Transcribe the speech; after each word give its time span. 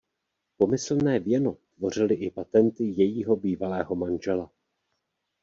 Pomyslné 0.57 1.19
věno 1.19 1.57
tvořily 1.75 2.15
i 2.15 2.31
patenty 2.31 2.83
jejího 2.83 3.35
bývalého 3.35 3.95
manžela. 3.95 4.51